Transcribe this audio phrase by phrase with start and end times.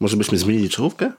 [0.00, 1.12] Może byśmy zmienili czołówkę?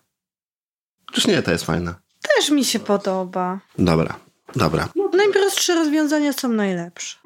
[1.11, 1.95] Czyż nie, ta jest fajna.
[2.35, 3.59] Też mi się podoba.
[3.79, 4.19] Dobra,
[4.55, 4.89] dobra.
[5.13, 7.17] Najprostsze rozwiązania są najlepsze.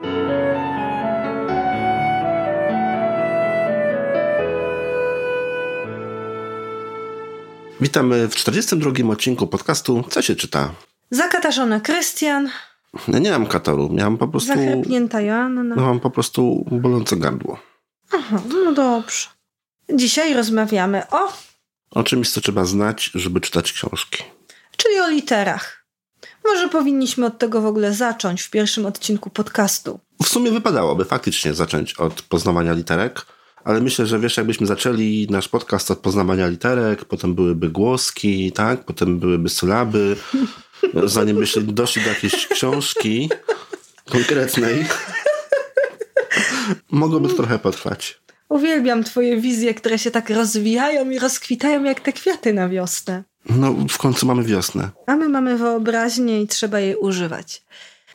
[7.81, 10.71] Witamy w 42 odcinku podcastu Co się czyta?
[11.11, 12.49] Zakatarzony Krystian,
[13.07, 14.47] Ja nie mam kataru, miałam po prostu...
[14.47, 15.63] zachrypnięta Joanna.
[15.63, 17.59] No, mam po prostu bolące gardło.
[18.13, 19.27] Aha, no dobrze.
[19.93, 21.33] Dzisiaj rozmawiamy o,
[21.91, 24.23] O czymś, co trzeba znać, żeby czytać książki.
[24.77, 25.85] czyli o literach.
[26.45, 29.99] Może powinniśmy od tego w ogóle zacząć w pierwszym odcinku podcastu.
[30.23, 33.25] W sumie wypadałoby faktycznie zacząć od poznawania literek,
[33.63, 38.85] ale myślę, że wiesz, jakbyśmy zaczęli nasz podcast od poznawania literek, potem byłyby głoski, tak?
[38.85, 40.15] Potem byłyby sylaby,
[41.03, 43.29] zanim byśmy doszli do jakiejś książki
[44.11, 44.85] konkretnej.
[46.91, 48.19] Mogłoby to trochę potrwać.
[48.49, 53.23] Uwielbiam twoje wizje, które się tak rozwijają i rozkwitają jak te kwiaty na wiosnę.
[53.49, 54.89] No, w końcu mamy wiosnę.
[55.07, 57.63] A my mamy wyobraźnię i trzeba jej używać.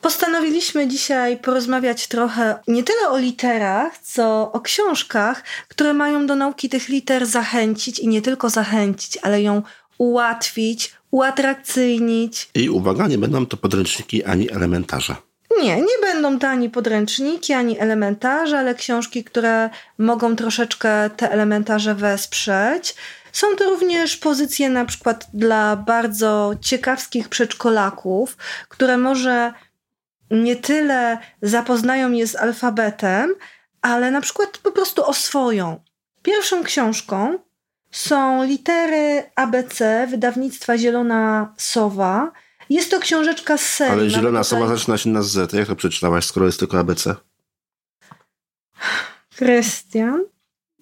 [0.01, 6.69] Postanowiliśmy dzisiaj porozmawiać trochę nie tyle o literach, co o książkach, które mają do nauki
[6.69, 9.61] tych liter zachęcić i nie tylko zachęcić, ale ją
[9.97, 12.49] ułatwić, uatrakcyjnić.
[12.55, 15.15] I uwaga, nie będą to podręczniki ani elementarze.
[15.59, 21.95] Nie, nie będą to ani podręczniki, ani elementarze, ale książki, które mogą troszeczkę te elementarze
[21.95, 22.95] wesprzeć.
[23.31, 28.37] Są to również pozycje na przykład dla bardzo ciekawskich przedszkolaków,
[28.69, 29.53] które może
[30.31, 33.35] nie tyle zapoznają je z alfabetem,
[33.81, 35.79] ale na przykład po prostu oswoją.
[36.23, 37.39] Pierwszą książką
[37.91, 42.31] są litery ABC wydawnictwa Zielona Sowa.
[42.71, 43.93] Jest to książeczka z serii.
[43.93, 45.53] Ale zielona tutaj- sowa zaczyna się na Z.
[45.53, 47.15] Jak to przeczytałaś, skoro jest tylko ABC?
[49.35, 50.21] Krystian.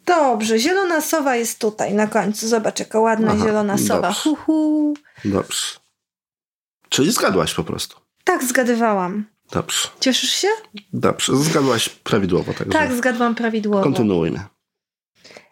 [0.06, 2.48] Dobrze, zielona sowa jest tutaj na końcu.
[2.48, 4.02] Zobacz, jaka ładna Aha, zielona sowa.
[4.08, 4.20] dobrze.
[4.24, 4.94] Hu, hu.
[5.26, 5.66] Dobrze.
[6.90, 8.00] Czyli zgadłaś po prostu.
[8.24, 9.26] Tak, zgadywałam.
[9.52, 9.88] Dobrze.
[10.00, 10.48] Cieszysz się?
[10.94, 11.36] Dobrze.
[11.36, 12.54] Zgadłaś prawidłowo.
[12.54, 13.84] Także Tak, zgadłam prawidłowo.
[13.84, 14.40] kontynuujmy.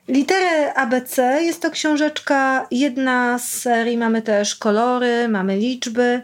[0.07, 3.97] Litery ABC jest to książeczka, jedna z serii.
[3.97, 6.21] Mamy też kolory, mamy liczby,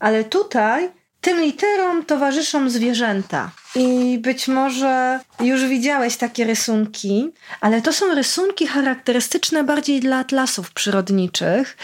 [0.00, 0.90] ale tutaj
[1.20, 3.50] tym literom towarzyszą zwierzęta.
[3.74, 10.72] I być może już widziałeś takie rysunki, ale to są rysunki charakterystyczne bardziej dla atlasów
[10.72, 11.76] przyrodniczych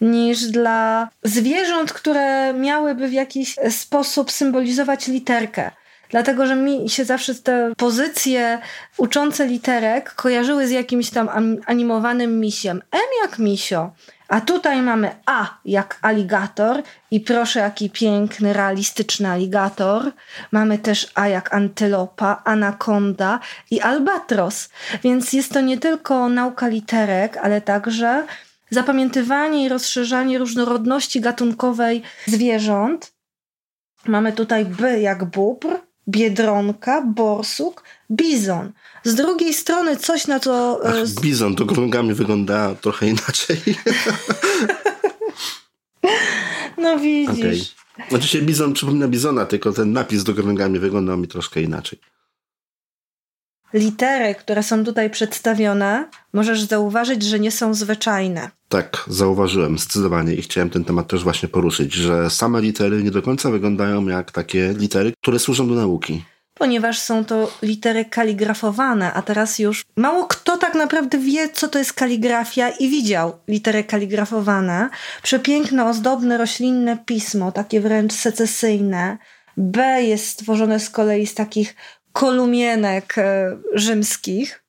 [0.00, 5.70] niż dla zwierząt, które miałyby w jakiś sposób symbolizować literkę.
[6.10, 8.58] Dlatego, że mi się zawsze te pozycje
[8.96, 12.82] uczące literek kojarzyły z jakimś tam am- animowanym misiem.
[12.92, 13.92] M jak misio.
[14.34, 20.12] A tutaj mamy A jak aligator i proszę jaki piękny, realistyczny aligator.
[20.52, 23.40] Mamy też A jak antylopa, anakonda
[23.70, 24.68] i albatros.
[25.02, 28.26] Więc jest to nie tylko nauka literek, ale także
[28.70, 33.12] zapamiętywanie i rozszerzanie różnorodności gatunkowej zwierząt.
[34.06, 35.68] Mamy tutaj B jak bóbr,
[36.08, 38.72] biedronka, borsuk, bizon.
[39.04, 40.80] Z drugiej strony coś, na co...
[40.84, 43.60] e, Ach, bizon to krągami wygląda trochę inaczej.
[46.78, 47.38] No widzisz.
[47.38, 48.08] Okej.
[48.08, 51.98] Znaczy się bizon przypomina bizona, tylko ten napis do krągami wyglądał mi troszkę inaczej.
[53.74, 58.50] Litery, które są tutaj przedstawione, możesz zauważyć, że nie są zwyczajne.
[58.68, 63.22] Tak, zauważyłem zdecydowanie i chciałem ten temat też właśnie poruszyć, że same litery nie do
[63.22, 66.24] końca wyglądają jak takie litery, które służą do nauki.
[66.54, 71.78] Ponieważ są to litery kaligrafowane, a teraz już mało kto tak naprawdę wie, co to
[71.78, 74.88] jest kaligrafia i widział litery kaligrafowane.
[75.22, 79.18] Przepiękne, ozdobne, roślinne pismo, takie wręcz secesyjne.
[79.56, 81.74] B jest stworzone z kolei z takich
[82.14, 84.64] kolumienek e, rzymskich.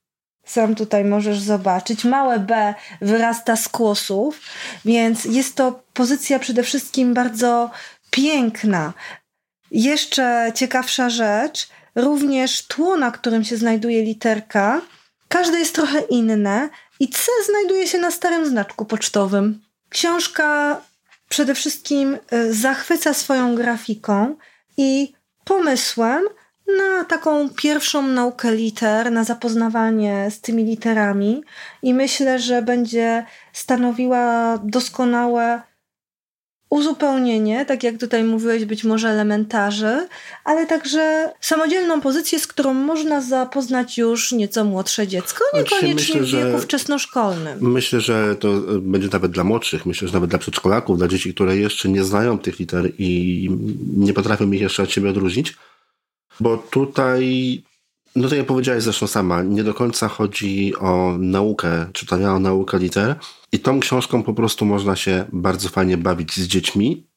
[0.45, 2.03] Sam tutaj możesz zobaczyć.
[2.05, 4.41] Małe B wyrasta z kłosów,
[4.85, 7.71] więc jest to pozycja przede wszystkim bardzo
[8.11, 8.93] piękna.
[9.71, 14.81] Jeszcze ciekawsza rzecz, również tło, na którym się znajduje literka,
[15.27, 16.69] każde jest trochę inne
[16.99, 19.61] i C znajduje się na starym znaczku pocztowym.
[19.89, 20.81] Książka
[21.29, 24.35] przede wszystkim y, zachwyca swoją grafiką
[24.77, 26.23] i pomysłem
[26.67, 31.43] na taką pierwszą naukę liter, na zapoznawanie z tymi literami
[31.81, 35.61] i myślę, że będzie stanowiła doskonałe
[36.69, 40.07] uzupełnienie, tak jak tutaj mówiłeś, być może elementarzy,
[40.43, 46.41] ale także samodzielną pozycję, z którą można zapoznać już nieco młodsze dziecko, Znaczy, niekoniecznie myślę,
[46.41, 47.57] w wieku wczesnoszkolnym.
[47.61, 51.57] Myślę, że to będzie nawet dla młodszych, myślę, że nawet dla przedszkolaków, dla dzieci, które
[51.57, 53.49] jeszcze nie znają tych liter i
[53.97, 55.53] nie potrafią ich jeszcze od siebie odróżnić,
[56.39, 57.63] bo tutaj
[58.15, 62.79] No to ja powiedziałaś zresztą sama, nie do końca chodzi o naukę czytania, o naukę
[62.79, 63.15] liter.
[63.51, 67.07] I tą książką po prostu można się bardzo fajnie bawić z dziećmi.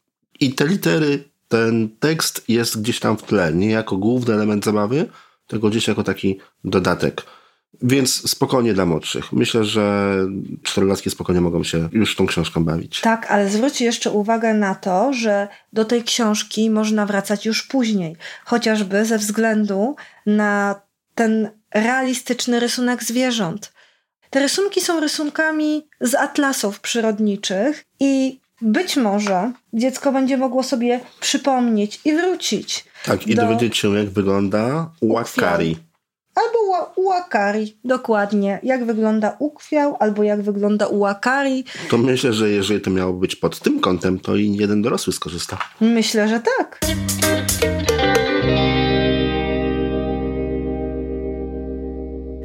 [0.41, 5.07] I te litery, ten tekst jest gdzieś tam w tle, nie jako główny element zabawy,
[5.47, 7.25] tylko gdzieś jako taki dodatek.
[7.83, 9.33] Więc spokojnie dla młodszych.
[9.33, 10.15] Myślę, że
[10.63, 13.01] czterolatki spokojnie mogą się już tą książką bawić.
[13.01, 18.17] Tak, ale zwróćcie jeszcze uwagę na to, że do tej książki można wracać już później.
[18.45, 20.81] Chociażby ze względu na
[21.15, 23.73] ten realistyczny rysunek zwierząt.
[24.31, 32.01] Te rysunki są rysunkami z atlasów przyrodniczych i być może dziecko będzie mogło sobie przypomnieć
[32.05, 32.85] i wrócić.
[33.05, 33.43] Tak, i do...
[33.43, 35.77] dowiedzieć się, jak wygląda łakari.
[36.35, 36.68] Albo
[36.99, 38.61] uakari, dokładnie.
[38.63, 41.65] Jak wygląda ukwiał, albo jak wygląda uakari.
[41.91, 45.59] To myślę, że jeżeli to miało być pod tym kątem, to i jeden dorosły skorzysta.
[45.81, 46.81] Myślę, że tak.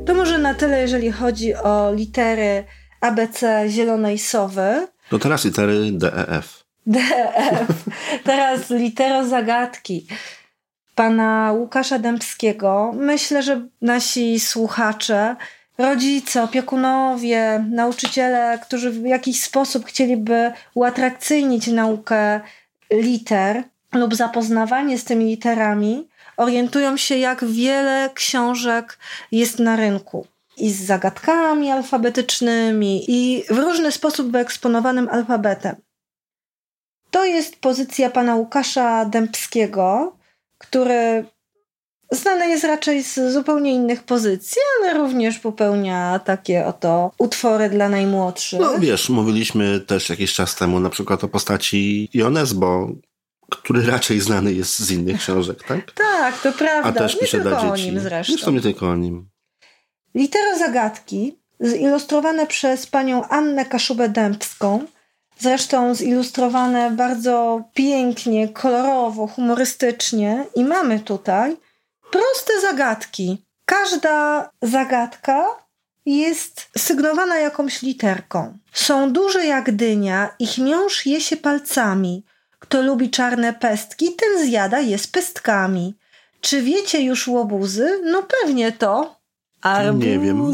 [0.06, 2.64] To może na tyle, jeżeli chodzi o litery
[3.02, 4.88] ABC zielonej sowy.
[5.10, 6.64] To teraz litery DEF.
[6.86, 7.84] DEF.
[8.24, 10.08] Teraz litero zagadki
[10.96, 12.92] pana Łukasza Dębskiego.
[12.96, 15.36] Myślę, że nasi słuchacze,
[15.78, 22.42] rodzice, opiekunowie, nauczyciele, którzy w jakiś sposób chcieliby uatrakcyjnić naukę
[22.92, 23.64] liter
[23.94, 26.08] lub zapoznawanie z tymi literami,
[26.38, 28.98] orientują się, jak wiele książek
[29.32, 30.28] jest na rynku.
[30.58, 35.76] I z zagadkami alfabetycznymi, i w różny sposób wyeksponowanym alfabetem.
[37.12, 40.16] To jest pozycja pana Łukasza Dębskiego,
[40.64, 41.26] który
[42.12, 48.60] znany jest raczej z zupełnie innych pozycji, ale również popełnia takie oto utwory dla najmłodszych.
[48.60, 52.90] No wiesz, mówiliśmy też jakiś czas temu na przykład o postaci Jonesbo,
[53.50, 55.92] który raczej znany jest z innych książek, tak?
[55.92, 56.90] Tak, to prawda.
[56.90, 57.92] A też nie pisze tylko dla o dzieci.
[57.92, 58.34] nim zresztą.
[58.34, 59.30] Zresztą nie tylko o nim.
[60.16, 64.80] Litera zagadki, zilustrowane przez panią Annę Kaszubę-Dębską,
[65.40, 70.46] Zresztą zilustrowane bardzo pięknie, kolorowo, humorystycznie.
[70.56, 71.58] I mamy tutaj
[72.12, 73.46] proste zagadki.
[73.66, 75.46] Każda zagadka
[76.06, 78.58] jest sygnowana jakąś literką.
[78.74, 82.24] Są duże jak dynia, ich miąż je się palcami.
[82.60, 85.96] Kto lubi czarne pestki, ten zjada je z pestkami.
[86.42, 88.02] Czy wiecie już łobuzy?
[88.04, 89.23] No pewnie to
[89.64, 90.08] Arbuzy.
[90.08, 90.54] Nie wiem.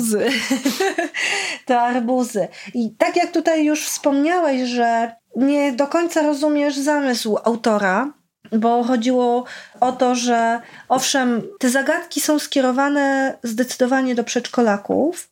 [1.65, 2.47] to arbuzy.
[2.73, 8.13] I tak jak tutaj już wspomniałeś, że nie do końca rozumiesz zamysł autora,
[8.51, 9.45] bo chodziło
[9.79, 15.29] o to, że owszem, te zagadki są skierowane zdecydowanie do przedszkolaków,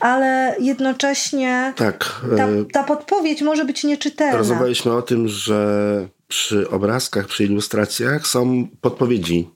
[0.00, 4.38] ale jednocześnie tak, ta, e, ta podpowiedź może być nieczytelna.
[4.38, 9.50] Rozmawialiśmy o tym, że przy obrazkach, przy ilustracjach są podpowiedzi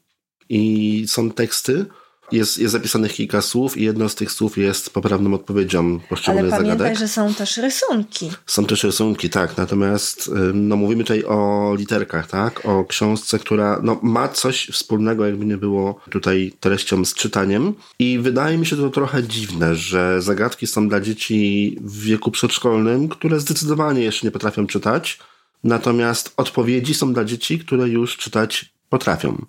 [0.49, 1.87] i są teksty,
[2.33, 6.63] jest, jest zapisanych kilka słów i jedno z tych słów jest poprawną odpowiedzią poszczególnych Ale
[6.63, 6.99] pamiętaj, zagadek.
[6.99, 8.31] że są też rysunki.
[8.47, 9.57] Są też rysunki, tak.
[9.57, 12.67] Natomiast no, mówimy tutaj o literkach, tak?
[12.67, 17.75] O książce, która no, ma coś wspólnego, jakby nie było tutaj treścią z czytaniem.
[17.99, 23.09] I wydaje mi się to trochę dziwne, że zagadki są dla dzieci w wieku przedszkolnym,
[23.09, 25.19] które zdecydowanie jeszcze nie potrafią czytać.
[25.65, 29.47] Natomiast odpowiedzi są dla dzieci, które już czytać potrafią.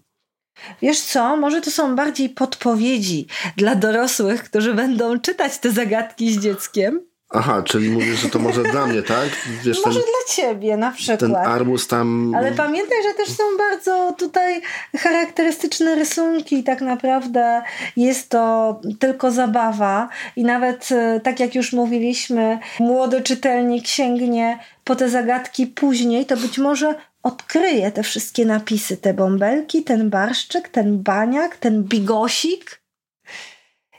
[0.82, 3.28] Wiesz co, może to są bardziej podpowiedzi
[3.58, 7.10] dla dorosłych, którzy będą czytać te zagadki z dzieckiem.
[7.32, 9.30] Aha, czyli mówisz, że to może dla mnie, tak?
[9.64, 11.20] Wiesz, może ten, dla ciebie na przykład.
[11.20, 12.36] Ten arbus tam...
[12.38, 14.62] Ale pamiętaj, że też są bardzo tutaj
[14.98, 16.64] charakterystyczne rysunki.
[16.64, 17.62] Tak naprawdę
[17.98, 24.96] jest to tylko zabawa i nawet, e, tak jak już mówiliśmy, młody czytelnik sięgnie po
[24.96, 31.04] te zagadki później, to być może odkryje te wszystkie napisy, te bąbelki, ten barszczyk, ten
[31.04, 32.82] baniak, ten bigosik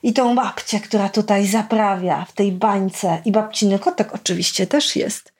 [0.03, 5.33] i tą babcię, która tutaj zaprawia w tej bańce i babciny kotek oczywiście też jest.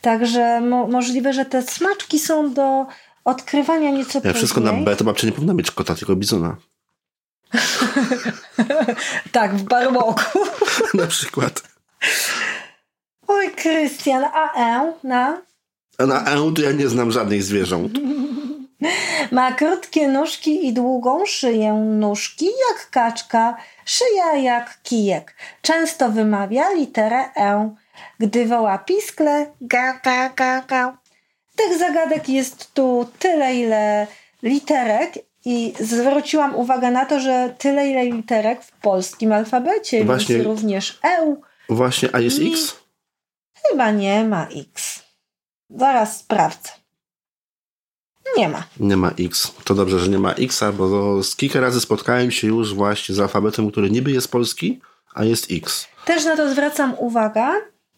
[0.00, 2.86] Także mo możliwe, że te smaczki są do
[3.24, 4.34] odkrywania nieco Jak później.
[4.34, 6.56] wszystko na B, to babcia nie powinna mieć kota, tylko bizona.
[9.32, 10.38] tak, w barmoku.
[10.94, 11.62] na przykład.
[13.28, 15.42] Oj, Krystian, a E na?
[16.06, 17.92] Na E to ja nie znam żadnych zwierząt.
[19.30, 21.72] Ma krótkie nóżki i długą szyję.
[21.72, 25.34] Nóżki jak kaczka, szyja jak kijek.
[25.62, 27.74] Często wymawia literę E.
[28.20, 30.98] Gdy woła piskle, ga, ga, ga, ga.
[31.56, 34.06] Tych zagadek jest tu tyle, ile
[34.42, 35.14] literek
[35.44, 40.34] i zwróciłam uwagę na to, że tyle, ile literek w polskim alfabecie, Właśnie.
[40.34, 41.36] więc również E.
[41.68, 42.76] Właśnie, a jest X?
[43.68, 44.99] Chyba nie ma X.
[45.78, 46.70] Zaraz sprawdzę.
[48.36, 48.64] Nie ma.
[48.80, 49.52] Nie ma X.
[49.64, 53.20] To dobrze, że nie ma Xa, bo z kilka razy spotkałem się już właśnie z
[53.20, 54.80] alfabetem, który niby jest polski,
[55.14, 55.86] a jest X.
[56.04, 57.42] Też na to zwracam uwagę.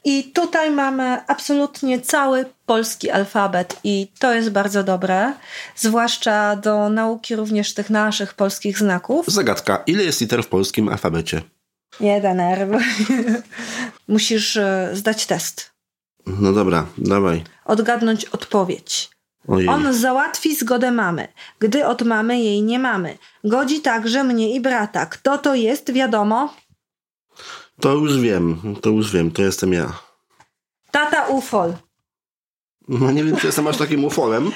[0.04, 5.32] I tutaj mamy absolutnie cały polski alfabet, i to jest bardzo dobre,
[5.76, 9.26] zwłaszcza do nauki również tych naszych polskich znaków.
[9.26, 11.42] Zagadka: ile jest liter w polskim alfabecie?
[12.00, 12.70] Nie denerw.
[14.08, 15.71] Musisz e, zdać test.
[16.26, 17.44] No dobra, dawaj.
[17.64, 19.10] Odgadnąć odpowiedź.
[19.48, 19.68] Ojej.
[19.68, 23.18] On załatwi zgodę mamy, gdy od mamy jej nie mamy.
[23.44, 25.06] Godzi także mnie i brata.
[25.06, 26.54] Kto to jest, wiadomo.
[27.80, 29.92] To już wiem, to już wiem, to jestem ja.
[30.90, 31.72] Tata Ufol.
[32.88, 34.50] No nie wiem, czy jestem aż takim ufolem,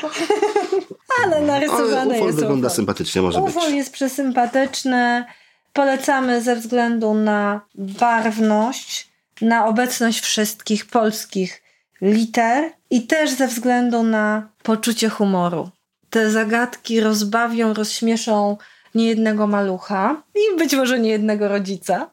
[1.25, 2.77] Ale ale narysowany ufol jest wygląda ufol.
[2.77, 3.57] sympatycznie, może być.
[3.57, 5.25] Ufol jest przesympatyczny.
[5.73, 9.09] Polecamy ze względu na barwność,
[9.41, 11.63] na obecność wszystkich polskich
[12.01, 15.71] liter i też ze względu na poczucie humoru.
[16.11, 18.57] Te zagadki rozbawią, rozśmieszą
[18.95, 22.11] niejednego malucha i być może niejednego rodzica.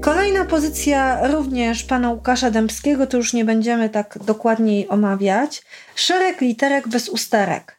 [0.00, 5.62] Kolejna pozycja również pana Łukasza Dębskiego, to już nie będziemy tak dokładniej omawiać.
[5.94, 7.75] Szereg literek bez usterek.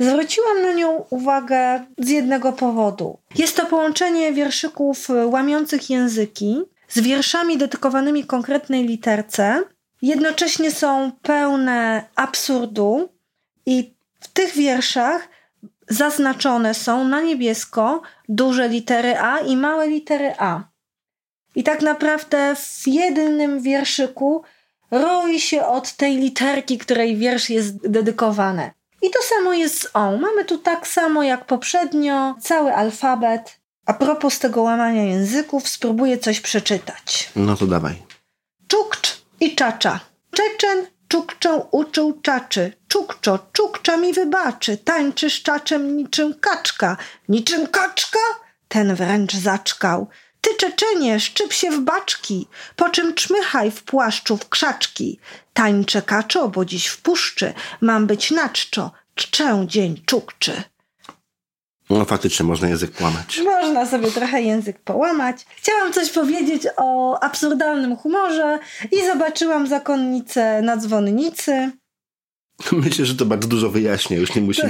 [0.00, 3.18] Zwróciłam na nią uwagę z jednego powodu.
[3.36, 9.62] Jest to połączenie wierszyków łamiących języki z wierszami dedykowanymi konkretnej literce.
[10.02, 13.08] Jednocześnie są pełne absurdu
[13.66, 15.28] i w tych wierszach
[15.88, 20.62] zaznaczone są na niebiesko duże litery A i małe litery A.
[21.54, 24.42] I tak naprawdę w jednym wierszyku
[24.90, 28.70] roi się od tej literki, której wiersz jest dedykowany.
[29.04, 30.16] I to samo jest z O.
[30.16, 33.60] Mamy tu tak samo jak poprzednio cały alfabet.
[33.86, 37.30] A propos tego łamania języków, spróbuję coś przeczytać.
[37.36, 38.02] No to dawaj.
[38.68, 40.00] Czukcz i czacza.
[40.30, 42.72] Czeczen czukczę uczył czaczy.
[42.88, 44.76] Czukczo, czukcza mi wybaczy.
[44.76, 46.96] Tańczy z czaczem niczym kaczka.
[47.28, 48.18] Niczym kaczka?
[48.68, 50.06] Ten wręcz zaczkał.
[50.44, 52.46] Ty Czeczenie, szczyp się w baczki,
[52.76, 55.18] po czym czmychaj w płaszczu w krzaczki.
[55.52, 60.62] Tańczę kaczo, bo dziś w puszczy mam być na czczo, czczę dzień czukczy.
[61.90, 63.40] No faktycznie można język połamać.
[63.44, 65.46] Można sobie trochę język połamać.
[65.56, 68.58] Chciałam coś powiedzieć o absurdalnym humorze
[68.92, 71.70] i zobaczyłam zakonnicę na dzwonnicy.
[72.72, 74.16] Myślę, że to bardzo dużo wyjaśnia.
[74.16, 74.62] Już nie, musi,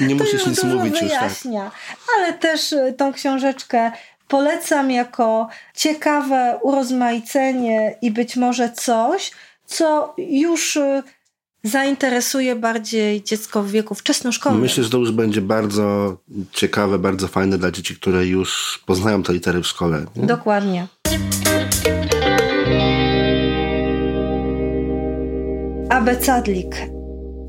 [0.00, 1.08] nie To musisz nic mówić już tak.
[1.08, 1.70] wyjaśnia.
[2.16, 3.92] Ale też y, tą książeczkę
[4.32, 9.30] polecam jako ciekawe urozmaicenie i być może coś,
[9.66, 11.02] co już y,
[11.64, 14.62] zainteresuje bardziej dziecko w wieku wczesnoszkolnym.
[14.62, 16.16] Myślę, że to już będzie bardzo
[16.52, 20.06] ciekawe, bardzo fajne dla dzieci, które już poznają te litery w szkole.
[20.16, 20.26] Nie?
[20.26, 20.86] Dokładnie.
[25.90, 26.91] Abecadlik.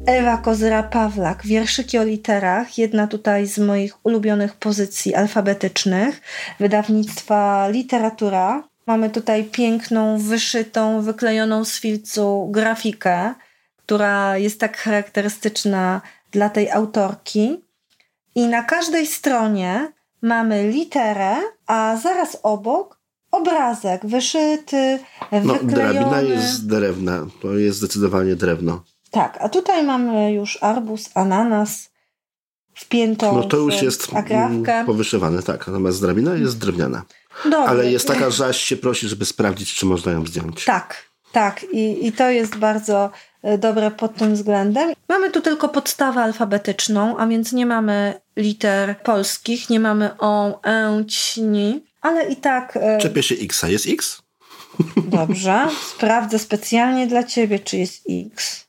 [0.05, 1.45] Ewa Kozera-Pawlak.
[1.45, 2.77] Wierszyki o literach.
[2.77, 6.22] Jedna tutaj z moich ulubionych pozycji alfabetycznych.
[6.60, 8.63] Wydawnictwa Literatura.
[8.88, 13.33] Mamy tutaj piękną, wyszytą, wyklejoną z filcu grafikę,
[13.86, 17.63] która jest tak charakterystyczna dla tej autorki.
[18.36, 19.91] I na każdej stronie
[20.22, 21.36] mamy literę,
[21.67, 23.00] a zaraz obok
[23.31, 25.00] obrazek wyszyty,
[25.31, 25.74] No, wyklejony.
[25.74, 27.25] drabina jest z drewna.
[27.41, 28.83] To jest zdecydowanie drewno.
[29.13, 31.89] Tak, a tutaj mamy już arbuz, ananas
[32.75, 34.74] wpiętą No to już jest agrawkę.
[34.74, 35.67] mm, powyszywane, tak.
[35.67, 37.03] Natomiast drabina jest drewniana.
[37.43, 37.58] Dobry.
[37.70, 40.65] Ale jest taka, że aż się prosi, żeby sprawdzić, czy można ją zdjąć.
[40.65, 41.63] Tak, tak.
[41.63, 43.12] I, I to jest bardzo
[43.43, 44.93] e, dobre pod tym względem.
[45.10, 51.05] Mamy tu tylko podstawę alfabetyczną, a więc nie mamy liter polskich, nie mamy o, e,
[51.05, 53.63] ćni, ale i tak e, Czepię się X.
[53.63, 54.22] Jest X?
[54.98, 55.67] dobrze.
[55.96, 58.65] Sprawdzę specjalnie dla ciebie, czy jest X.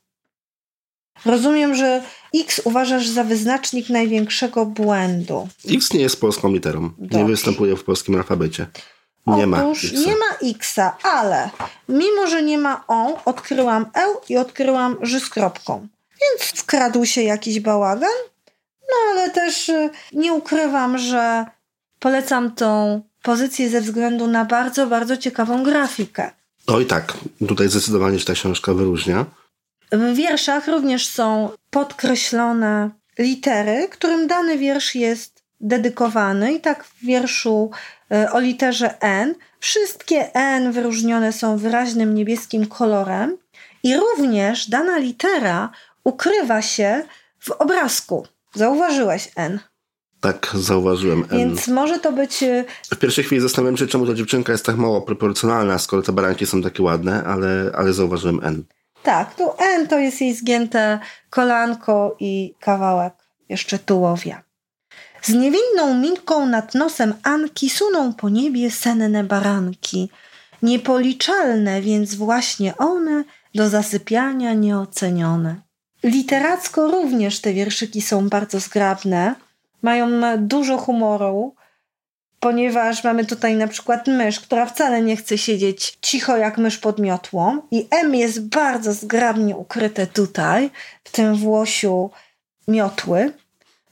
[1.25, 2.01] Rozumiem, że
[2.35, 5.47] X uważasz za wyznacznik największego błędu.
[5.69, 6.81] X nie jest polską literą.
[6.81, 7.25] Nie Dobrze.
[7.25, 8.67] występuje w polskim alfabecie.
[9.27, 10.05] Nie ma Otóż X.
[10.05, 11.49] nie ma Xa, ale
[11.89, 15.87] mimo, że nie ma O, odkryłam E i odkryłam Ż z kropką.
[16.21, 18.09] Więc wkradł się jakiś bałagan.
[18.89, 21.45] No ale też y, nie ukrywam, że
[21.99, 26.31] polecam tą pozycję ze względu na bardzo, bardzo ciekawą grafikę.
[26.67, 27.13] Oj tak,
[27.47, 29.25] tutaj zdecydowanie się ta książka wyróżnia.
[29.97, 36.53] W wierszach również są podkreślone litery, którym dany wiersz jest dedykowany.
[36.53, 37.71] I tak w wierszu
[38.11, 43.37] e, o literze N wszystkie N wyróżnione są wyraźnym niebieskim kolorem
[43.83, 45.69] i również dana litera
[46.03, 47.03] ukrywa się
[47.39, 48.27] w obrazku.
[48.53, 49.59] Zauważyłeś N.
[50.21, 51.37] Tak, zauważyłem N.
[51.37, 52.43] Więc może to być...
[52.43, 56.11] y, W pierwszej chwili zastanawiałem się, czemu ta dziewczynka jest tak mało proporcjonalna, skoro te
[56.11, 58.63] baranki są takie ładne, ale, ale zauważyłem N.
[59.05, 63.13] Tak, tu N to jest jej zgięte kolanko i kawałek
[63.49, 64.43] jeszcze tułowia.
[65.21, 70.09] Z niewinną minką nad nosem Anki suną po niebie senne baranki.
[70.61, 73.23] Niepoliczalne, więc właśnie one
[73.55, 75.55] do zasypiania nieocenione.
[76.03, 79.35] Literacko również te wierszyki są bardzo zgrabne,
[79.81, 80.07] mają
[80.37, 81.55] dużo humoru,
[82.45, 86.99] ponieważ mamy tutaj na przykład mysz, która wcale nie chce siedzieć cicho jak mysz pod
[86.99, 90.71] miotłą i M jest bardzo zgrabnie ukryte tutaj,
[91.03, 92.09] w tym włosiu
[92.67, 93.33] miotły.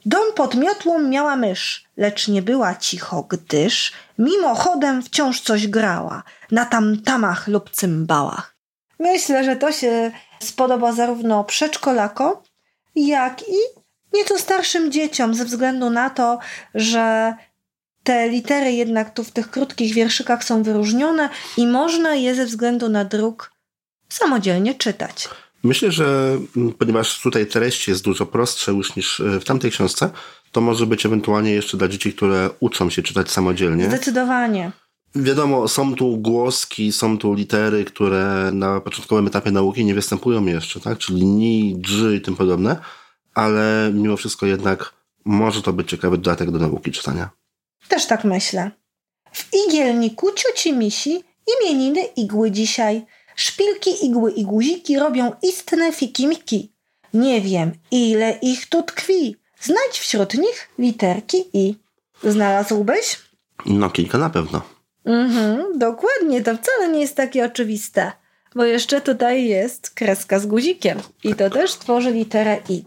[0.06, 6.64] Dom pod miotłą miała mysz, lecz nie była cicho, gdyż mimochodem wciąż coś grała na
[6.64, 8.56] tamtamach lub cymbałach.
[8.98, 12.32] Myślę, że to się spodoba zarówno przedszkolakom,
[12.94, 13.56] jak i
[14.12, 16.38] nieco starszym dzieciom, ze względu na to,
[16.74, 17.34] że
[18.04, 22.88] te litery jednak tu w tych krótkich wierszykach są wyróżnione i można je ze względu
[22.88, 23.50] na druk
[24.08, 25.28] samodzielnie czytać.
[25.62, 30.10] Myślę, że mm, ponieważ tutaj treść jest dużo prostsza już niż e, w tamtej książce,
[30.52, 33.86] to może być ewentualnie jeszcze dla dzieci, które uczą się czytać samodzielnie.
[33.86, 34.72] Zdecydowanie.
[35.14, 40.80] Wiadomo, są tu głoski, są tu litery, które na początkowym etapie nauki nie występują jeszcze,
[40.80, 40.98] tak?
[40.98, 42.76] Czyli ni, dży i tym podobne,
[43.34, 44.92] ale mimo wszystko jednak
[45.24, 47.30] może to być ciekawy dodatek do nauki czytania.
[47.88, 48.70] Też tak myślę.
[49.32, 51.24] W igielniku cioci misi
[51.54, 53.06] imieniny igły dzisiaj.
[53.36, 56.72] Szpilki, igły i guziki robią istne fikimiki.
[57.14, 59.36] Nie wiem, ile ich tu tkwi.
[59.60, 61.74] Znajdź wśród nich literki i.
[62.22, 63.18] Znalazłbyś?
[63.66, 64.62] No, kilka na pewno.
[65.04, 68.12] Mhm, dokładnie, to wcale nie jest takie oczywiste,
[68.54, 72.84] bo jeszcze tutaj jest kreska z guzikiem i to też tworzy literę I.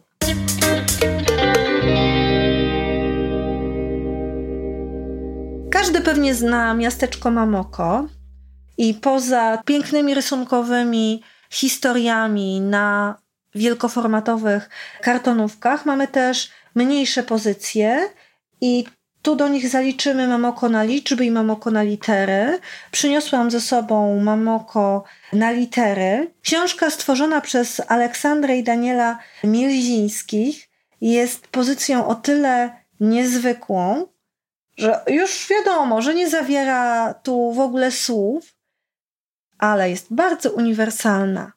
[5.88, 8.08] Każdy pewnie zna miasteczko Mamoko
[8.78, 13.16] i poza pięknymi rysunkowymi historiami na
[13.56, 14.70] wielkoformatowych
[15.02, 18.10] kartonówkach mamy też mniejsze pozycje
[18.62, 18.86] i
[19.22, 22.60] tu do nich zaliczymy Mamoko na liczby i Mamoko na litery.
[22.92, 25.04] Przyniosłam ze sobą Mamoko
[25.34, 26.32] na litery.
[26.42, 30.70] Książka stworzona przez Aleksandrę i Daniela Mielzińskich
[31.02, 32.70] jest pozycją o tyle
[33.00, 34.08] niezwykłą,
[34.78, 38.56] że już wiadomo, że nie zawiera tu w ogóle słów,
[39.58, 41.52] ale jest bardzo uniwersalna.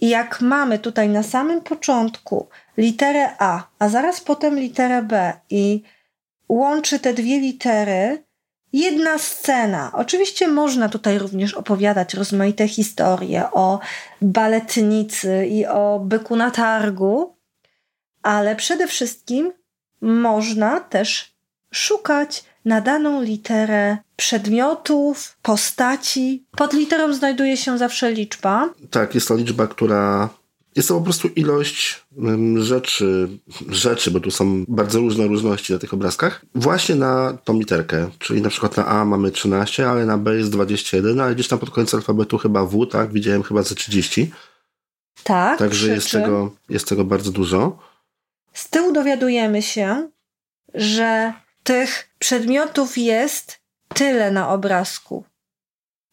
[0.00, 5.82] I jak mamy tutaj na samym początku literę A, a zaraz potem literę B i
[6.48, 8.24] łączy te dwie litery
[8.72, 9.90] jedna scena.
[9.94, 13.80] Oczywiście można tutaj również opowiadać rozmaite historie o
[14.22, 17.36] baletnicy i o byku na targu,
[18.22, 19.52] ale przede wszystkim
[20.00, 21.33] można też
[21.74, 26.44] szukać na daną literę przedmiotów, postaci.
[26.56, 28.70] Pod literą znajduje się zawsze liczba.
[28.90, 30.28] Tak, jest to liczba, która
[30.76, 32.04] jest to po prostu ilość
[32.56, 33.28] rzeczy,
[33.68, 38.10] rzeczy, bo tu są bardzo różne różności na tych obrazkach, właśnie na tą literkę.
[38.18, 41.58] Czyli na przykład na A mamy 13, ale na B jest 21, ale gdzieś tam
[41.58, 43.12] pod koniec alfabetu chyba W, tak?
[43.12, 44.30] Widziałem chyba ze 30.
[45.24, 45.58] Tak.
[45.58, 47.78] Także jest tego, jest tego bardzo dużo.
[48.52, 50.08] Z tyłu dowiadujemy się,
[50.74, 51.32] że
[51.64, 55.24] tych przedmiotów jest tyle na obrazku,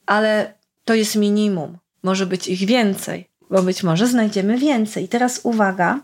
[0.05, 0.53] ale
[0.85, 1.77] to jest minimum.
[2.03, 5.07] Może być ich więcej, bo być może znajdziemy więcej.
[5.07, 5.99] Teraz uwaga,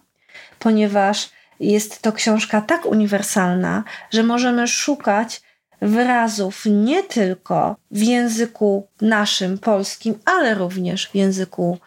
[0.59, 1.29] ponieważ
[1.59, 5.41] jest to książka tak uniwersalna, że możemy szukać
[5.81, 11.77] wyrazów nie tylko w języku naszym, polskim, ale również w języku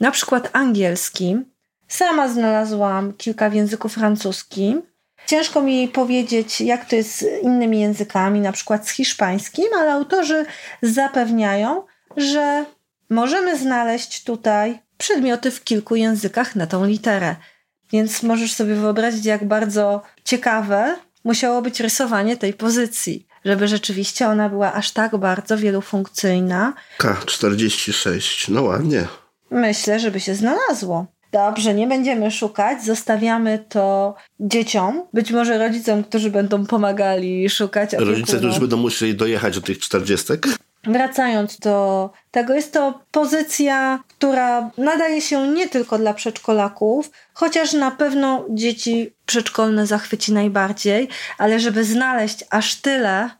[0.00, 1.44] na przykład angielskim.
[1.88, 4.91] Sama znalazłam kilka w języku francuskim.
[5.26, 10.46] Ciężko mi powiedzieć, jak to jest z innymi językami, na przykład z hiszpańskim, ale autorzy
[10.82, 11.82] zapewniają,
[12.16, 12.64] że
[13.10, 17.36] możemy znaleźć tutaj przedmioty w kilku językach na tą literę.
[17.92, 24.48] Więc możesz sobie wyobrazić, jak bardzo ciekawe musiało być rysowanie tej pozycji, żeby rzeczywiście ona
[24.48, 26.72] była aż tak bardzo wielofunkcyjna.
[26.98, 29.06] K46, no ładnie.
[29.50, 31.06] Myślę, żeby się znalazło.
[31.32, 37.92] Dobrze, nie będziemy szukać, zostawiamy to dzieciom, być może rodzicom, którzy będą pomagali szukać.
[37.92, 38.40] Rodzice, opiekunom.
[38.40, 40.32] którzy będą musieli dojechać do tych 40.
[40.84, 47.90] Wracając do tego, jest to pozycja, która nadaje się nie tylko dla przedszkolaków, chociaż na
[47.90, 53.30] pewno dzieci przedszkolne zachwyci najbardziej, ale żeby znaleźć aż tyle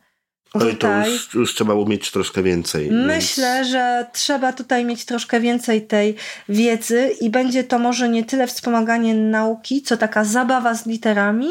[0.53, 1.03] Oj, tutaj.
[1.03, 2.91] to już, już trzeba umieć troszkę więcej.
[2.91, 3.67] Myślę, więc...
[3.67, 6.15] że trzeba tutaj mieć troszkę więcej tej
[6.49, 11.49] wiedzy i będzie to może nie tyle wspomaganie nauki, co taka zabawa z literami,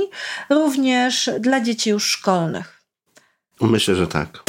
[0.51, 2.83] również dla dzieci już szkolnych.
[3.61, 4.43] Myślę, że tak.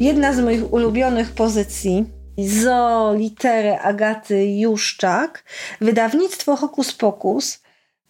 [0.00, 2.04] Jedna z moich ulubionych pozycji
[2.38, 5.44] zo litery Agaty Juszczak,
[5.80, 7.65] wydawnictwo Hokus Pokus.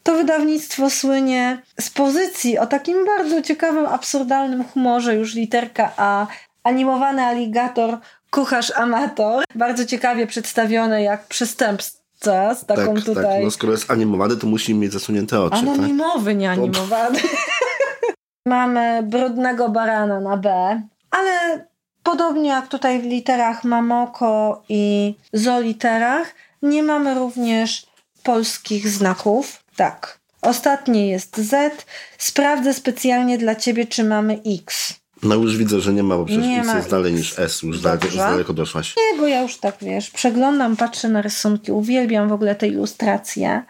[0.07, 6.27] To wydawnictwo słynie z pozycji o takim bardzo ciekawym, absurdalnym humorze, już literka A,
[6.64, 7.99] animowany aligator,
[8.31, 13.25] kucharz amator, bardzo ciekawie przedstawione jak przestępca z taką tak, tutaj...
[13.25, 13.42] Tak.
[13.42, 15.57] No skoro jest animowany, to musi mieć zasunięte oczy.
[15.57, 16.38] Anonimowy, tak?
[16.38, 17.19] nie animowany.
[18.47, 21.66] Mamy brudnego barana na B, ale
[22.03, 27.87] podobnie jak tutaj w literach Mamoko i Zoliterach, nie mamy również
[28.26, 29.62] polskich znaków.
[29.76, 30.18] Tak.
[30.42, 31.84] Ostatnie jest Z.
[32.18, 34.94] Sprawdzę specjalnie dla ciebie, czy mamy X.
[35.22, 37.20] No już widzę, że nie ma, bo przecież Nie X jest dalej X.
[37.20, 37.62] niż S.
[37.62, 38.94] Już daleko, daleko doszłaś.
[38.96, 43.62] Nie, bo ja już tak wiesz, przeglądam, patrzę na rysunki, uwielbiam w ogóle te ilustracje.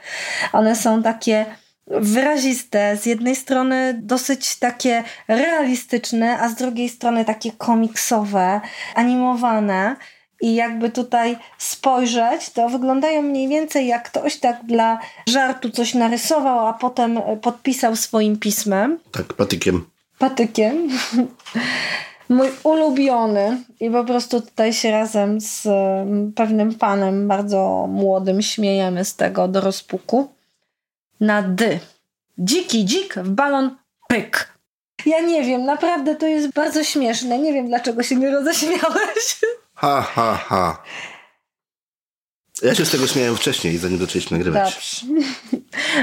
[0.52, 1.46] One są takie
[1.86, 8.60] wyraziste, z jednej strony dosyć takie realistyczne, a z drugiej strony takie komiksowe,
[8.94, 9.96] animowane.
[10.40, 16.66] I jakby tutaj spojrzeć, to wyglądają mniej więcej jak ktoś tak dla żartu coś narysował,
[16.66, 19.86] a potem podpisał swoim pismem Tak, patykiem.
[20.18, 20.88] patykiem.
[22.28, 29.04] Mój ulubiony i po prostu tutaj się razem z mm, pewnym panem bardzo młodym śmiejemy
[29.04, 30.28] z tego do rozpuku.
[31.20, 31.78] Na D.
[32.38, 33.76] Dziki dzik w balon
[34.08, 34.52] pyk.
[35.06, 37.38] Ja nie wiem, naprawdę to jest bardzo śmieszne.
[37.38, 39.40] Nie wiem, dlaczego się nie roześmiałeś.
[39.76, 40.82] Ha, ha, ha.
[42.62, 44.74] Ja się z tego śmiałem wcześniej, zanim zaczęliśmy nagrywać.
[45.02, 45.24] Dobrze.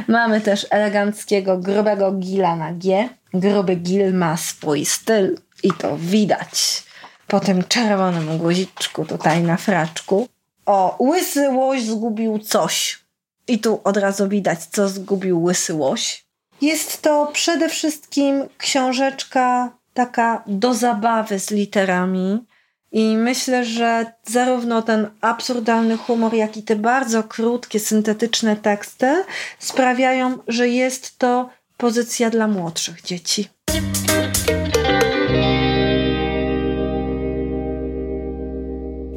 [0.08, 3.10] Mamy też eleganckiego, grubego gila na G.
[3.34, 6.84] Gruby gil ma swój styl i to widać
[7.28, 10.28] po tym czerwonym guziczku tutaj na fraczku.
[10.66, 13.00] O, łysy łoś zgubił coś.
[13.48, 16.26] I tu od razu widać, co zgubił łysy łoś.
[16.62, 22.46] Jest to przede wszystkim książeczka taka do zabawy z literami.
[22.94, 29.24] I myślę, że zarówno ten absurdalny humor, jak i te bardzo krótkie, syntetyczne teksty
[29.60, 33.50] sprawiają, że jest to pozycja dla młodszych dzieci.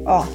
[0.05, 0.25] O,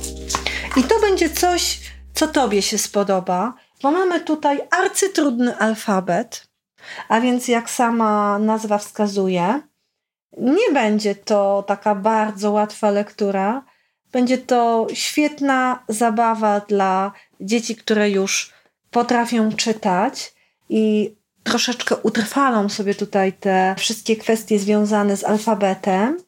[0.76, 1.80] i to będzie coś,
[2.14, 6.46] co Tobie się spodoba, bo mamy tutaj arcytrudny alfabet,
[7.08, 9.60] a więc jak sama nazwa wskazuje,
[10.36, 13.64] nie będzie to taka bardzo łatwa lektura.
[14.12, 18.52] Będzie to świetna zabawa dla dzieci, które już
[18.90, 20.34] potrafią czytać
[20.68, 26.18] i troszeczkę utrwalą sobie tutaj te wszystkie kwestie związane z alfabetem.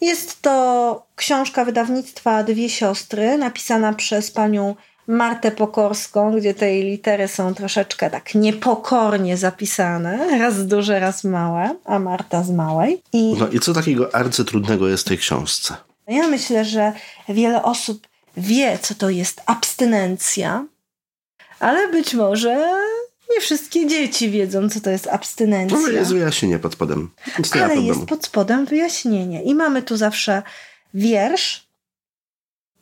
[0.00, 4.74] Jest to książka wydawnictwa Dwie Siostry, napisana przez panią
[5.06, 11.98] Martę Pokorską, gdzie te litery są troszeczkę tak niepokornie zapisane, raz duże, raz małe, a
[11.98, 13.02] Marta z małej.
[13.12, 15.76] I No i co takiego arcytrudnego jest w tej książce?
[16.08, 16.92] ja myślę, że
[17.28, 20.66] wiele osób wie, co to jest abstynencja,
[21.60, 22.74] ale być może
[23.30, 25.78] nie wszystkie dzieci wiedzą, co to jest abstynencja.
[25.78, 27.10] No jest wyjaśnienie pod spodem.
[27.54, 29.42] Ma ale jest pod spodem wyjaśnienie.
[29.42, 30.42] I mamy tu zawsze
[30.94, 31.66] wiersz,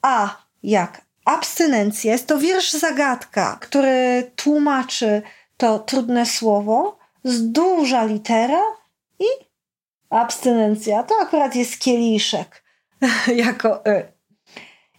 [0.03, 5.23] a jak abstynencja jest to wiersz zagadka, który tłumaczy
[5.57, 8.63] to trudne słowo z duża litera
[9.19, 9.25] i
[10.11, 11.03] abstynencja.
[11.03, 12.63] To akurat jest kieliszek
[13.47, 14.13] jako y.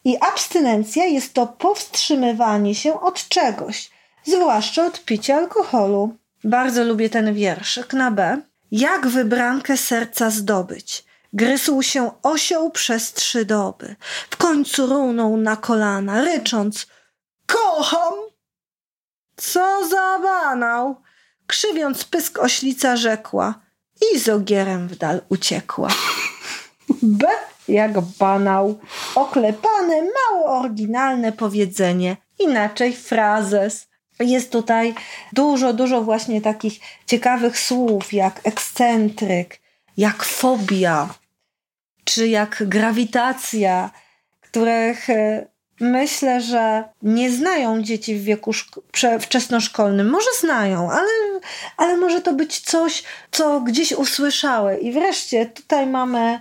[0.05, 3.91] I abstynencja jest to powstrzymywanie się od czegoś,
[4.23, 6.15] zwłaszcza od picia alkoholu.
[6.43, 8.41] Bardzo lubię ten wierszyk na B.
[8.71, 11.03] Jak wybrankę serca zdobyć?
[11.33, 13.95] Gryzł się osioł przez trzy doby.
[14.29, 16.87] W końcu runął na kolana, rycząc
[17.45, 18.13] Kocham!
[19.35, 21.01] Co za banał!
[21.47, 23.59] Krzywiąc pysk oślica rzekła
[24.13, 25.89] i z ogierem w dal uciekła.
[27.01, 27.27] B
[27.67, 28.79] jak banał.
[29.15, 32.17] Oklepane, mało oryginalne powiedzenie.
[32.39, 33.87] Inaczej frazes.
[34.19, 34.95] Jest tutaj
[35.33, 39.59] dużo, dużo właśnie takich ciekawych słów, jak ekscentryk,
[39.97, 41.09] jak fobia,
[42.03, 43.91] czy jak grawitacja,
[44.41, 45.47] których e,
[45.79, 48.51] myślę, że nie znają dzieci w wieku
[49.19, 50.09] wczesnoszkolnym.
[50.09, 51.39] Może znają, ale,
[51.77, 54.77] ale może to być coś, co gdzieś usłyszały.
[54.77, 56.39] I wreszcie tutaj mamy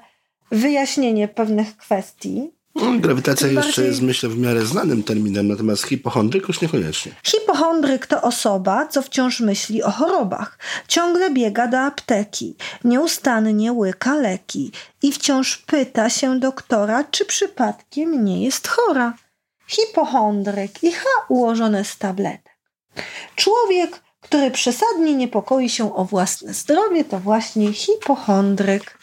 [0.51, 2.51] wyjaśnienie pewnych kwestii.
[2.77, 7.13] Grawitacja Tym jeszcze bardziej- jest, myślę, w miarę znanym terminem, natomiast hipochondryk już niekoniecznie.
[7.23, 10.59] Hipochondryk to osoba, co wciąż myśli o chorobach.
[10.89, 18.45] ciągle biega do apteki, nieustannie łyka leki i wciąż pyta się doktora, czy przypadkiem nie
[18.45, 19.15] jest chora.
[19.67, 22.59] Hipochondryk i ha ułożone z tabletek.
[23.37, 28.99] Człowiek, który przesadnie niepokoi się o własne zdrowie, to właśnie hipochondryk.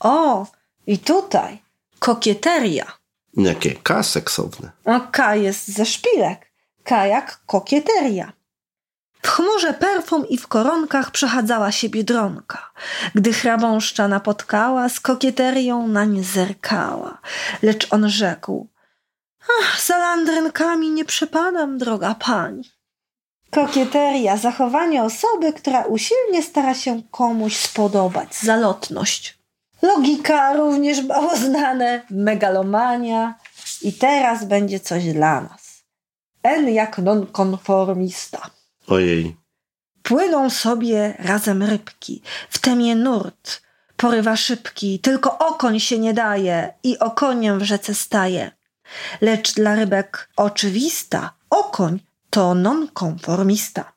[0.00, 0.46] O,
[0.86, 1.63] i tutaj
[2.04, 2.86] kokieteria.
[3.36, 3.74] Jakie?
[3.82, 4.70] K seksowne.
[4.84, 6.52] A K jest ze szpilek.
[6.84, 8.32] K jak kokieteria.
[9.22, 12.70] W chmurze perfum i w koronkach przechadzała się biedronka.
[13.14, 17.18] Gdy hrabąszcza napotkała, z kokieterią na nie zerkała.
[17.62, 18.68] Lecz on rzekł,
[19.60, 22.70] ach, za landrynkami nie przepadam, droga pani.
[23.50, 29.43] Kokieteria, zachowanie osoby, która usilnie stara się komuś spodobać, zalotność.
[29.84, 33.34] Logika również mało znane, megalomania
[33.82, 35.84] i teraz będzie coś dla nas.
[36.42, 38.50] N jak nonkonformista.
[38.88, 39.36] Ojej.
[40.02, 43.62] Płyną sobie razem rybki, w temie nurt,
[43.96, 48.50] porywa szybki, tylko okoń się nie daje i okoniem w rzece staje.
[49.20, 53.92] Lecz dla rybek oczywista, okoń to nonkonformista.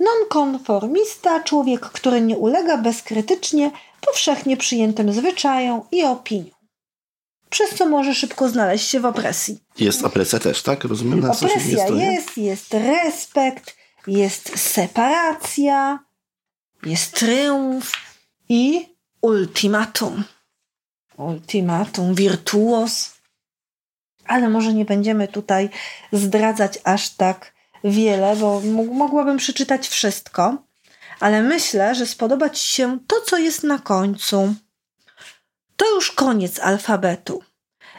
[0.00, 6.60] Nonkonformista, człowiek, który nie ulega bezkrytycznie powszechnie przyjętym zwyczajom i opiniom.
[7.50, 9.58] Przez co może szybko znaleźć się w opresji.
[9.78, 10.84] Jest opresja też, tak?
[10.84, 15.98] Rozumiem na Opresja jest, jest respekt, jest separacja,
[16.86, 17.92] jest triumf
[18.48, 18.88] i
[19.20, 20.24] ultimatum.
[21.16, 23.14] Ultimatum, wirtuos.
[24.26, 25.70] Ale może nie będziemy tutaj
[26.12, 27.52] zdradzać aż tak
[27.84, 28.60] wiele, bo
[28.92, 30.56] mogłabym przeczytać wszystko,
[31.20, 34.54] ale myślę, że spodoba Ci się to, co jest na końcu.
[35.76, 37.42] To już koniec alfabetu.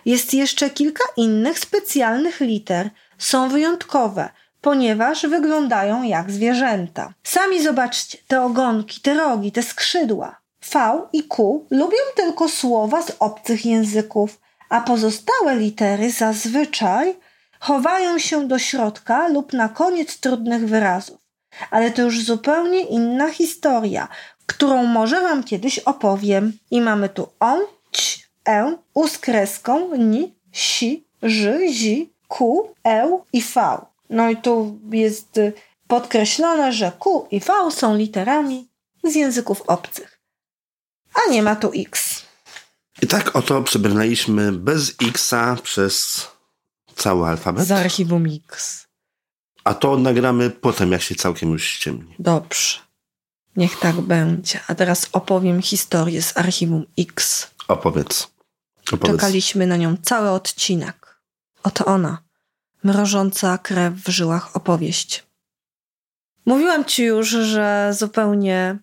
[0.06, 2.90] Jest jeszcze kilka innych specjalnych liter.
[3.18, 4.30] Są wyjątkowe,
[4.62, 7.14] ponieważ wyglądają jak zwierzęta.
[7.24, 10.42] Sami zobaczcie te ogonki, te rogi, te skrzydła.
[10.74, 17.20] V i Q lubią tylko słowa z obcych języków, a pozostałe litery zazwyczaj
[17.60, 21.21] chowają się do środka lub na koniec trudnych wyrazów.
[21.72, 24.08] Ale to już zupełnie inna historia,
[24.46, 26.54] którą może Wam kiedyś opowiem.
[26.72, 27.60] I mamy tu on,
[27.92, 33.86] ć, e, u z kreską, ni, si, ży, zi, ku, e i v.
[34.10, 35.40] No i tu jest
[35.88, 38.70] podkreślone, że Q i V są literami
[39.04, 40.20] z języków obcych.
[41.14, 42.22] A nie ma tu X.
[43.02, 46.28] I tak oto przebrnęliśmy bez Xa przez
[46.96, 47.68] cały alfabet.
[47.68, 48.88] Z archiwum X.
[49.64, 52.16] A to nagramy potem, jak się całkiem już ściemni.
[52.20, 52.80] Dobrze.
[53.56, 54.60] Niech tak będzie.
[54.68, 57.48] A teraz opowiem historię z archiwum X.
[57.68, 58.28] Opowiedz.
[58.92, 59.16] Opowiedz.
[59.16, 61.22] Czekaliśmy na nią cały odcinek.
[61.64, 62.18] Oto ona
[62.84, 65.24] mrożąca krew w żyłach opowieść.
[66.46, 68.80] Mówiłam ci już, że zupełnie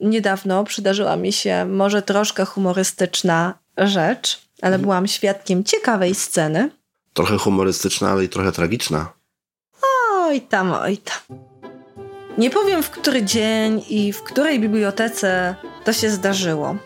[0.00, 4.82] niedawno przydarzyła mi się może troszkę humorystyczna rzecz, ale mhm.
[4.82, 6.70] byłam świadkiem ciekawej sceny.
[7.12, 9.12] Trochę humorystyczna, ale i trochę tragiczna.
[10.30, 11.38] Oj tam, oj tam.
[12.38, 16.76] Nie powiem w który dzień i w której bibliotece to się zdarzyło,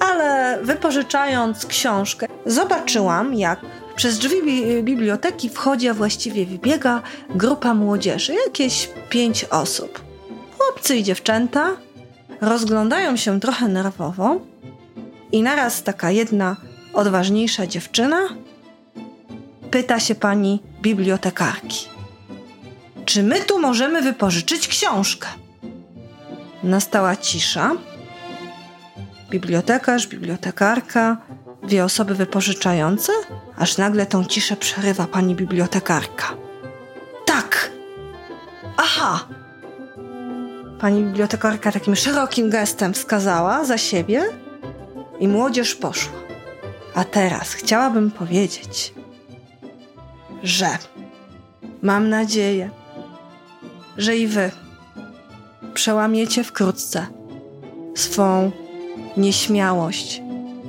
[0.00, 3.60] ale wypożyczając książkę, zobaczyłam, jak
[3.96, 10.00] przez drzwi biblioteki wchodzi, a właściwie wybiega grupa młodzieży, jakieś pięć osób.
[10.58, 11.76] Chłopcy i dziewczęta
[12.40, 14.40] rozglądają się trochę nerwowo
[15.32, 16.56] i naraz taka jedna
[16.92, 18.28] odważniejsza dziewczyna
[19.70, 21.95] pyta się pani bibliotekarki.
[23.06, 25.28] Czy my tu możemy wypożyczyć książkę?
[26.62, 27.72] Nastała cisza.
[29.30, 31.16] Bibliotekarz, bibliotekarka
[31.62, 33.12] dwie osoby wypożyczające,
[33.58, 36.26] aż nagle tą ciszę przerywa pani bibliotekarka.
[37.26, 37.70] Tak!
[38.76, 39.26] Aha!
[40.80, 44.22] Pani bibliotekarka takim szerokim gestem wskazała za siebie
[45.20, 46.18] i młodzież poszła.
[46.94, 48.94] A teraz chciałabym powiedzieć,
[50.42, 50.68] że
[51.82, 52.70] mam nadzieję,
[53.98, 54.50] że i wy
[55.74, 57.06] przełamiecie wkrótce
[57.94, 58.50] swą
[59.16, 60.22] nieśmiałość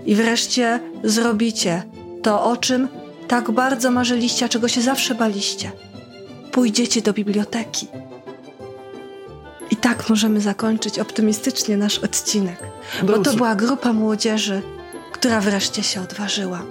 [0.06, 1.84] i wreszcie zrobicie
[2.24, 2.88] to, o czym
[3.28, 5.72] tak bardzo marzyliście, a czego się zawsze baliście.
[6.52, 7.88] Pójdziecie do biblioteki.
[9.72, 12.60] I tak możemy zakończyć optymistycznie nasz odcinek,
[13.04, 14.62] bo to była grupa młodzieży,
[15.12, 16.62] która wreszcie się odważyła.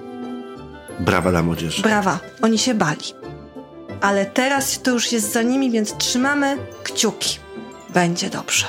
[1.00, 1.82] Brawa dla młodzieży.
[1.82, 3.25] Brawa, oni się bali.
[4.00, 7.38] Ale teraz to już jest za nimi, więc trzymamy kciuki.
[7.90, 8.66] Będzie dobrze.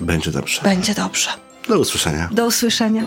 [0.00, 0.62] Będzie dobrze.
[0.62, 1.30] Będzie dobrze.
[1.68, 2.28] Do usłyszenia.
[2.32, 3.02] Do usłyszenia.